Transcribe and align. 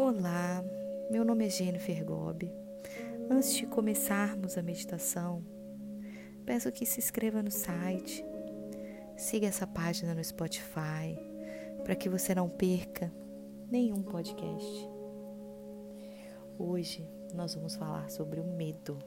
Olá, 0.00 0.64
meu 1.10 1.24
nome 1.24 1.44
é 1.44 1.50
Jennifer 1.50 2.04
Gobi. 2.04 2.52
Antes 3.28 3.52
de 3.56 3.66
começarmos 3.66 4.56
a 4.56 4.62
meditação, 4.62 5.44
peço 6.46 6.70
que 6.70 6.86
se 6.86 7.00
inscreva 7.00 7.42
no 7.42 7.50
site, 7.50 8.24
siga 9.16 9.48
essa 9.48 9.66
página 9.66 10.14
no 10.14 10.22
Spotify, 10.22 11.18
para 11.82 11.96
que 11.96 12.08
você 12.08 12.32
não 12.32 12.48
perca 12.48 13.12
nenhum 13.68 14.00
podcast. 14.00 14.88
Hoje 16.56 17.04
nós 17.34 17.56
vamos 17.56 17.74
falar 17.74 18.08
sobre 18.08 18.38
o 18.38 18.44
medo. 18.44 19.00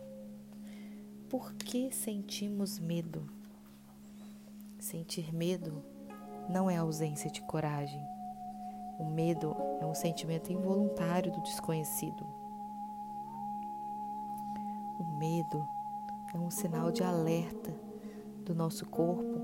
Por 1.29 1.53
que 1.53 1.89
sentimos 1.93 2.79
medo? 2.79 3.25
Sentir 4.77 5.33
medo 5.33 5.81
não 6.49 6.69
é 6.69 6.75
ausência 6.75 7.31
de 7.31 7.39
coragem 7.43 8.03
o 9.01 9.05
medo 9.05 9.55
é 9.79 9.85
um 9.85 9.95
sentimento 9.95 10.53
involuntário 10.53 11.31
do 11.31 11.41
desconhecido. 11.41 12.23
O 14.99 15.03
medo 15.17 15.67
é 16.31 16.37
um 16.37 16.51
sinal 16.51 16.91
de 16.91 17.03
alerta 17.03 17.73
do 18.45 18.53
nosso 18.53 18.85
corpo 18.85 19.41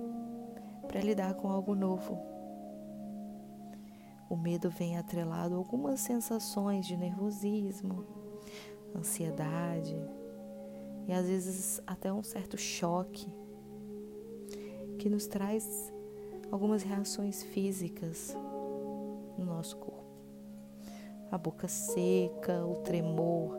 para 0.88 1.02
lidar 1.02 1.34
com 1.34 1.50
algo 1.50 1.74
novo. 1.74 2.20
O 4.30 4.36
medo 4.36 4.70
vem 4.70 4.96
atrelado 4.96 5.56
a 5.56 5.58
algumas 5.58 6.02
sensações 6.02 6.86
de 6.86 6.96
nervosismo, 6.96 8.06
ansiedade 8.96 9.98
e 11.08 11.14
às 11.14 11.26
vezes 11.26 11.82
até 11.88 12.14
um 12.14 12.22
certo 12.22 12.58
choque 12.58 13.34
que 15.00 15.10
nos 15.10 15.26
traz 15.26 15.92
algumas 16.52 16.84
reações 16.84 17.42
físicas 17.42 18.38
no 19.38 19.46
nosso 19.46 19.78
corpo. 19.78 20.06
A 21.32 21.38
boca 21.38 21.68
seca, 21.68 22.66
o 22.66 22.76
tremor, 22.78 23.58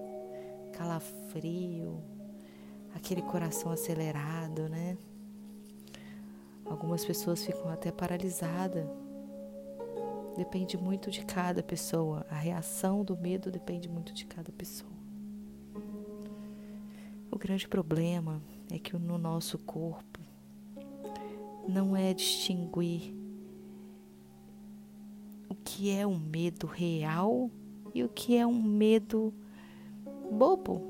calafrio, 0.72 2.02
aquele 2.94 3.22
coração 3.22 3.70
acelerado, 3.70 4.68
né? 4.68 4.96
Algumas 6.64 7.04
pessoas 7.04 7.44
ficam 7.44 7.70
até 7.70 7.90
paralisadas. 7.90 8.86
Depende 10.36 10.76
muito 10.76 11.10
de 11.10 11.24
cada 11.24 11.62
pessoa. 11.62 12.26
A 12.30 12.36
reação 12.36 13.02
do 13.02 13.16
medo 13.16 13.50
depende 13.50 13.88
muito 13.88 14.12
de 14.12 14.24
cada 14.26 14.52
pessoa. 14.52 14.92
O 17.30 17.36
grande 17.38 17.68
problema 17.68 18.40
é 18.70 18.78
que 18.78 18.96
no 18.96 19.18
nosso 19.18 19.58
corpo 19.58 20.20
não 21.68 21.96
é 21.96 22.14
distinguir 22.14 23.17
que 25.54 25.90
é 25.90 26.06
um 26.06 26.18
medo 26.18 26.66
real 26.66 27.50
e 27.94 28.02
o 28.02 28.08
que 28.08 28.36
é 28.36 28.46
um 28.46 28.62
medo 28.62 29.32
bobo, 30.30 30.82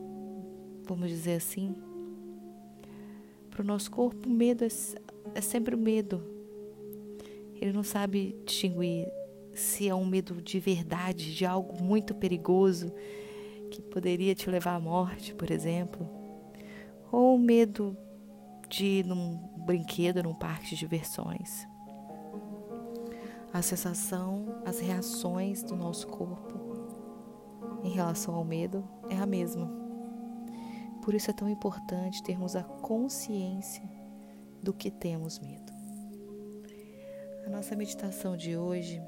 vamos 0.84 1.08
dizer 1.08 1.36
assim. 1.36 1.74
Para 3.50 3.62
o 3.62 3.66
nosso 3.66 3.90
corpo, 3.90 4.28
o 4.28 4.32
medo 4.32 4.64
é, 4.64 4.68
é 5.34 5.40
sempre 5.40 5.74
o 5.74 5.78
medo. 5.78 6.22
Ele 7.60 7.72
não 7.72 7.82
sabe 7.82 8.36
distinguir 8.44 9.08
se 9.54 9.88
é 9.88 9.94
um 9.94 10.06
medo 10.06 10.40
de 10.40 10.60
verdade, 10.60 11.34
de 11.34 11.44
algo 11.44 11.82
muito 11.82 12.14
perigoso 12.14 12.92
que 13.70 13.82
poderia 13.82 14.34
te 14.34 14.48
levar 14.48 14.76
à 14.76 14.80
morte, 14.80 15.34
por 15.34 15.50
exemplo, 15.50 16.08
ou 17.10 17.34
o 17.34 17.38
medo 17.38 17.96
de 18.68 18.84
ir 18.84 19.06
num 19.06 19.36
brinquedo, 19.66 20.22
num 20.22 20.34
parque 20.34 20.70
de 20.70 20.76
diversões. 20.76 21.66
A 23.52 23.62
sensação, 23.62 24.60
as 24.66 24.78
reações 24.78 25.62
do 25.62 25.74
nosso 25.74 26.06
corpo 26.06 26.58
em 27.82 27.90
relação 27.90 28.34
ao 28.34 28.44
medo 28.44 28.86
é 29.08 29.16
a 29.16 29.26
mesma. 29.26 29.70
Por 31.02 31.14
isso 31.14 31.30
é 31.30 31.34
tão 31.34 31.48
importante 31.48 32.22
termos 32.22 32.54
a 32.54 32.62
consciência 32.62 33.88
do 34.62 34.74
que 34.74 34.90
temos 34.90 35.38
medo. 35.38 35.72
A 37.46 37.48
nossa 37.48 37.74
meditação 37.74 38.36
de 38.36 38.54
hoje, 38.56 39.02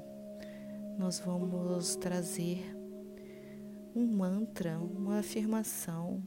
nós 0.97 1.19
vamos 1.19 1.95
trazer 1.95 2.75
um 3.95 4.07
mantra, 4.07 4.79
uma 4.79 5.19
afirmação 5.19 6.23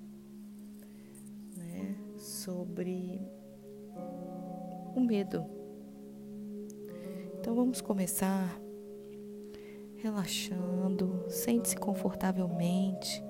né, 1.56 1.97
sobre 2.17 3.21
o 4.94 5.00
medo 5.00 5.63
então 7.44 7.55
vamos 7.55 7.82
começar 7.82 8.59
relaxando, 9.97 11.27
sente-se 11.28 11.77
confortavelmente 11.77 13.22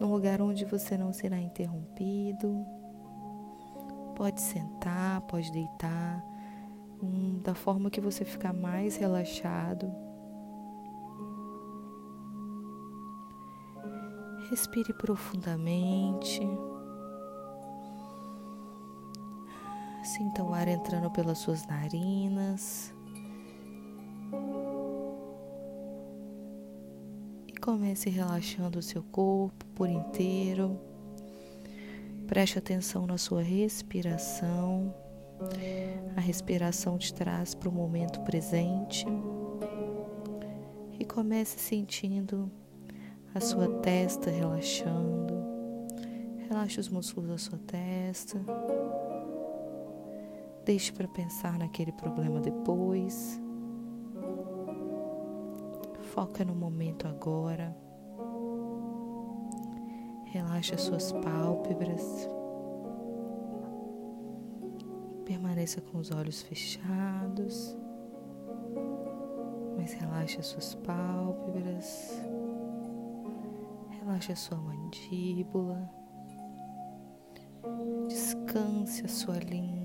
num 0.00 0.10
lugar 0.10 0.42
onde 0.42 0.64
você 0.64 0.98
não 0.98 1.12
será 1.12 1.38
interrompido. 1.38 2.66
Pode 4.16 4.40
sentar, 4.40 5.20
pode 5.28 5.52
deitar, 5.52 6.20
um, 7.00 7.38
da 7.44 7.54
forma 7.54 7.90
que 7.90 8.00
você 8.00 8.24
ficar 8.24 8.52
mais 8.52 8.96
relaxado. 8.96 9.88
Respire 14.50 14.92
profundamente. 14.94 16.40
Sinta 20.02 20.42
o 20.42 20.52
ar 20.52 20.66
entrando 20.66 21.08
pelas 21.12 21.38
suas 21.38 21.64
narinas. 21.68 22.92
Comece 27.64 28.10
relaxando 28.10 28.78
o 28.78 28.82
seu 28.82 29.02
corpo 29.02 29.64
por 29.74 29.88
inteiro. 29.88 30.78
Preste 32.26 32.58
atenção 32.58 33.06
na 33.06 33.16
sua 33.16 33.40
respiração. 33.40 34.94
A 36.14 36.20
respiração 36.20 36.98
te 36.98 37.14
traz 37.14 37.54
para 37.54 37.70
o 37.70 37.72
momento 37.72 38.20
presente. 38.20 39.06
E 41.00 41.06
comece 41.06 41.58
sentindo 41.58 42.52
a 43.34 43.40
sua 43.40 43.66
testa 43.80 44.30
relaxando. 44.30 45.32
Relaxe 46.46 46.78
os 46.78 46.90
músculos 46.90 47.30
da 47.30 47.38
sua 47.38 47.58
testa. 47.60 48.38
Deixe 50.66 50.92
para 50.92 51.08
pensar 51.08 51.58
naquele 51.58 51.92
problema 51.92 52.40
depois. 52.40 53.42
Foca 56.14 56.44
no 56.44 56.54
momento 56.54 57.08
agora. 57.08 57.76
Relaxa 60.26 60.78
suas 60.78 61.10
pálpebras. 61.10 62.28
Permaneça 65.24 65.80
com 65.80 65.98
os 65.98 66.12
olhos 66.12 66.40
fechados. 66.42 67.76
Mas 69.76 69.92
relaxa 69.94 70.40
suas 70.40 70.76
pálpebras. 70.76 72.22
Relaxa 73.98 74.36
sua 74.36 74.58
mandíbula. 74.58 75.90
Descanse 78.06 79.04
a 79.04 79.08
sua 79.08 79.38
língua. 79.40 79.83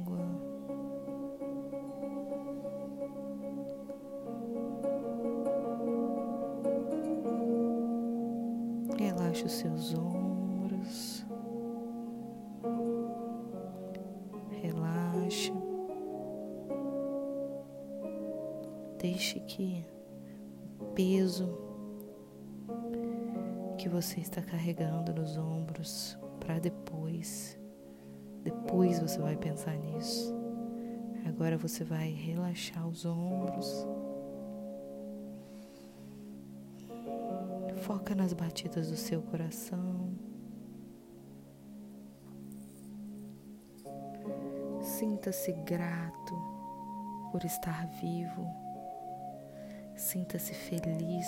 Relaxe 9.40 9.46
os 9.46 9.52
seus 9.54 9.94
ombros. 9.94 11.26
Relaxe. 14.62 15.54
Deixe 18.98 19.40
que 19.42 19.86
o 20.80 20.86
peso 20.88 21.58
que 23.78 23.88
você 23.88 24.20
está 24.20 24.42
carregando 24.42 25.14
nos 25.14 25.38
ombros 25.38 26.18
para 26.42 26.60
depois. 26.60 27.58
Depois 28.44 29.00
você 29.00 29.20
vai 29.20 29.38
pensar 29.38 29.78
nisso. 29.78 30.36
Agora 31.26 31.58
você 31.58 31.86
vai 31.86 32.10
relaxar 32.12 32.86
os 32.86 33.06
ombros. 33.06 33.88
Foca 37.90 38.14
nas 38.14 38.34
batidas 38.34 38.92
do 38.92 38.96
seu 38.96 39.20
coração. 39.20 40.12
Sinta-se 44.80 45.52
grato 45.52 46.36
por 47.32 47.44
estar 47.44 47.88
vivo. 48.00 48.46
Sinta-se 49.96 50.54
feliz 50.54 51.26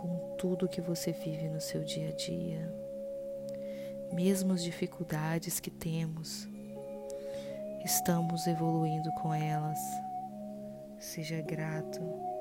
com 0.00 0.34
tudo 0.36 0.68
que 0.68 0.80
você 0.80 1.12
vive 1.12 1.48
no 1.48 1.60
seu 1.60 1.84
dia 1.84 2.08
a 2.08 2.16
dia. 2.16 2.74
Mesmo 4.12 4.52
as 4.52 4.64
dificuldades 4.64 5.60
que 5.60 5.70
temos, 5.70 6.48
estamos 7.84 8.48
evoluindo 8.48 9.12
com 9.22 9.32
elas. 9.32 9.78
Seja 10.98 11.40
grato 11.40 12.35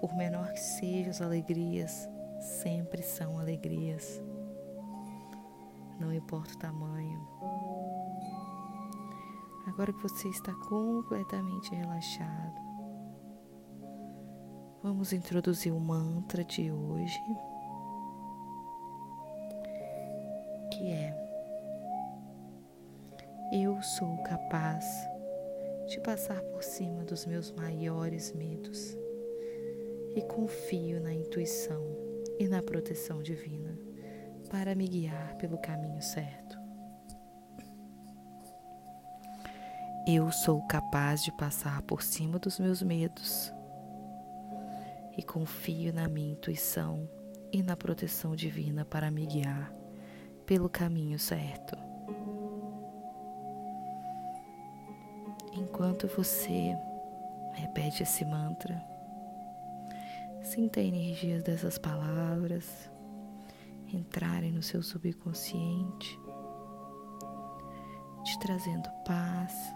por 0.00 0.14
menor 0.14 0.52
que 0.52 0.60
sejam 0.60 1.10
as 1.10 1.20
alegrias, 1.20 2.08
sempre 2.40 3.02
são 3.02 3.38
alegrias. 3.38 4.22
Não 5.98 6.12
importa 6.12 6.54
o 6.54 6.58
tamanho. 6.58 7.26
Agora 9.66 9.92
que 9.92 10.02
você 10.02 10.28
está 10.28 10.54
completamente 10.54 11.74
relaxado, 11.74 12.60
vamos 14.82 15.12
introduzir 15.12 15.72
o 15.72 15.80
mantra 15.80 16.44
de 16.44 16.70
hoje, 16.70 17.20
que 20.70 20.92
é: 20.92 21.14
Eu 23.52 23.82
sou 23.82 24.16
capaz 24.18 24.84
de 25.88 26.00
passar 26.00 26.40
por 26.42 26.62
cima 26.62 27.04
dos 27.04 27.26
meus 27.26 27.50
maiores 27.52 28.32
medos 28.32 28.96
e 30.16 30.22
confio 30.22 30.98
na 30.98 31.12
intuição 31.12 31.84
e 32.38 32.48
na 32.48 32.62
proteção 32.62 33.22
divina 33.22 33.78
para 34.50 34.74
me 34.74 34.88
guiar 34.88 35.36
pelo 35.36 35.58
caminho 35.58 36.00
certo. 36.00 36.58
Eu 40.08 40.32
sou 40.32 40.66
capaz 40.68 41.22
de 41.22 41.30
passar 41.32 41.82
por 41.82 42.00
cima 42.00 42.38
dos 42.38 42.58
meus 42.58 42.80
medos 42.80 43.52
e 45.18 45.22
confio 45.22 45.92
na 45.92 46.08
minha 46.08 46.32
intuição 46.32 47.06
e 47.52 47.62
na 47.62 47.76
proteção 47.76 48.34
divina 48.34 48.86
para 48.86 49.10
me 49.10 49.26
guiar 49.26 49.70
pelo 50.46 50.70
caminho 50.70 51.18
certo. 51.18 51.76
Enquanto 55.52 56.06
você 56.06 56.74
repete 57.52 58.02
esse 58.02 58.24
mantra, 58.24 58.95
sinta 60.46 60.78
a 60.78 60.82
energia 60.82 61.42
dessas 61.42 61.76
palavras 61.76 62.88
entrarem 63.92 64.52
no 64.52 64.62
seu 64.62 64.80
subconsciente, 64.80 66.20
te 68.22 68.38
trazendo 68.38 68.88
paz 69.04 69.74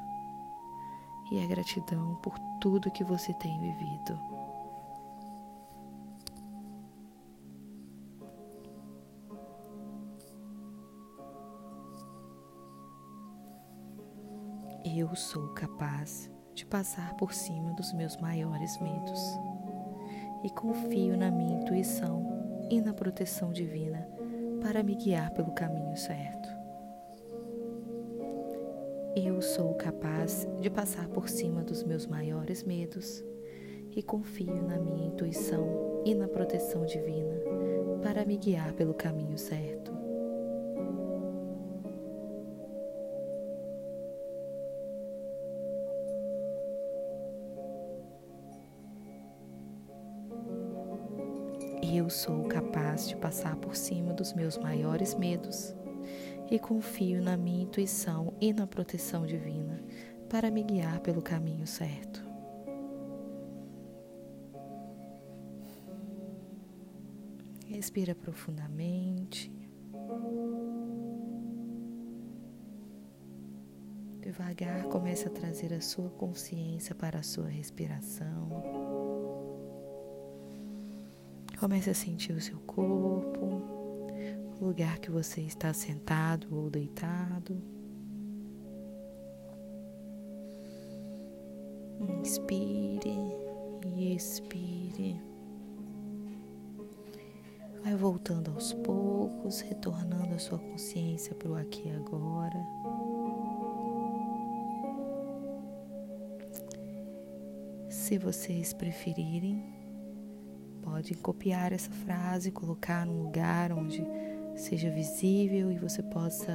e 1.32 1.42
a 1.42 1.46
gratidão 1.48 2.14
por 2.22 2.38
tudo 2.60 2.90
que 2.92 3.02
você 3.02 3.34
tem 3.34 3.58
vivido. 3.60 4.18
Eu 14.84 15.14
sou 15.16 15.48
capaz 15.48 16.30
de 16.54 16.64
passar 16.64 17.14
por 17.14 17.34
cima 17.34 17.72
dos 17.72 17.92
meus 17.92 18.16
maiores 18.18 18.78
medos 18.80 19.49
e 20.42 20.50
confio 20.50 21.16
na 21.16 21.30
minha 21.30 21.60
intuição 21.60 22.66
e 22.70 22.80
na 22.80 22.92
proteção 22.92 23.52
divina 23.52 24.08
para 24.62 24.82
me 24.82 24.94
guiar 24.94 25.32
pelo 25.32 25.52
caminho 25.52 25.96
certo. 25.96 26.48
Eu 29.16 29.42
sou 29.42 29.74
capaz 29.74 30.46
de 30.60 30.70
passar 30.70 31.08
por 31.08 31.28
cima 31.28 31.62
dos 31.62 31.82
meus 31.82 32.06
maiores 32.06 32.62
medos 32.62 33.24
e 33.90 34.02
confio 34.02 34.62
na 34.62 34.78
minha 34.78 35.08
intuição 35.08 36.02
e 36.04 36.14
na 36.14 36.28
proteção 36.28 36.86
divina 36.86 37.40
para 38.02 38.24
me 38.24 38.36
guiar 38.36 38.72
pelo 38.72 38.94
caminho 38.94 39.36
certo. 39.36 39.99
Eu 51.92 52.08
sou 52.08 52.44
capaz 52.44 53.08
de 53.08 53.16
passar 53.16 53.56
por 53.56 53.74
cima 53.74 54.12
dos 54.12 54.32
meus 54.32 54.56
maiores 54.56 55.12
medos 55.16 55.74
e 56.48 56.56
confio 56.56 57.20
na 57.20 57.36
minha 57.36 57.64
intuição 57.64 58.32
e 58.40 58.52
na 58.52 58.64
proteção 58.64 59.26
divina 59.26 59.82
para 60.28 60.52
me 60.52 60.62
guiar 60.62 61.00
pelo 61.00 61.20
caminho 61.20 61.66
certo. 61.66 62.24
Respira 67.66 68.14
profundamente. 68.14 69.52
Devagar 74.20 74.84
comece 74.84 75.26
a 75.26 75.30
trazer 75.30 75.74
a 75.74 75.80
sua 75.80 76.08
consciência 76.10 76.94
para 76.94 77.18
a 77.18 77.22
sua 77.24 77.48
respiração. 77.48 78.79
Comece 81.60 81.90
a 81.90 81.94
sentir 81.94 82.32
o 82.32 82.40
seu 82.40 82.58
corpo, 82.60 83.44
o 84.58 84.64
lugar 84.64 84.98
que 84.98 85.10
você 85.10 85.42
está 85.42 85.74
sentado 85.74 86.46
ou 86.56 86.70
deitado. 86.70 87.62
Inspire 92.18 93.14
e 93.84 94.14
expire. 94.16 95.20
Vai 97.84 97.94
voltando 97.94 98.52
aos 98.52 98.72
poucos, 98.72 99.60
retornando 99.60 100.34
a 100.34 100.38
sua 100.38 100.58
consciência 100.58 101.34
para 101.34 101.50
o 101.50 101.56
aqui 101.56 101.86
e 101.86 101.90
agora. 101.90 102.66
Se 107.90 108.16
vocês 108.16 108.72
preferirem, 108.72 109.79
Pode 111.00 111.14
copiar 111.14 111.72
essa 111.72 111.90
frase, 111.90 112.50
colocar 112.50 113.06
num 113.06 113.22
lugar 113.22 113.72
onde 113.72 114.06
seja 114.54 114.90
visível 114.90 115.72
e 115.72 115.78
você 115.78 116.02
possa 116.02 116.52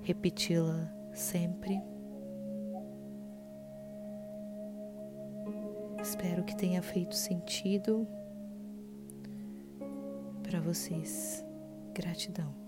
repeti-la 0.00 0.90
sempre. 1.12 1.78
Espero 6.00 6.42
que 6.42 6.56
tenha 6.56 6.80
feito 6.80 7.14
sentido 7.14 8.08
para 10.42 10.58
vocês. 10.58 11.44
Gratidão. 11.92 12.59